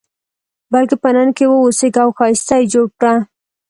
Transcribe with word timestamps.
بلکې 0.71 0.95
په 1.03 1.09
نن 1.15 1.27
کې 1.37 1.45
واوسېږه 1.47 2.01
او 2.05 2.09
ښایسته 2.17 2.55
یې 2.59 2.65
جوړ 2.73 2.87
کړه. 2.99 3.15